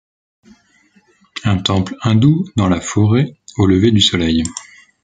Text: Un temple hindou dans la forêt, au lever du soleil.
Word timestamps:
Un 1.43 1.59
temple 1.59 1.95
hindou 2.01 2.43
dans 2.55 2.69
la 2.69 2.81
forêt, 2.81 3.35
au 3.59 3.67
lever 3.67 3.91
du 3.91 4.01
soleil. 4.01 4.41